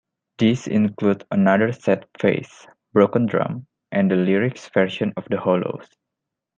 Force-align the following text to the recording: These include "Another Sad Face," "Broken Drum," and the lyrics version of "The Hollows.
These 0.39 0.65
include 0.65 1.25
"Another 1.29 1.71
Sad 1.71 2.07
Face," 2.19 2.65
"Broken 2.91 3.27
Drum," 3.27 3.67
and 3.91 4.09
the 4.09 4.15
lyrics 4.15 4.67
version 4.73 5.13
of 5.15 5.25
"The 5.29 5.39
Hollows. 5.39 5.87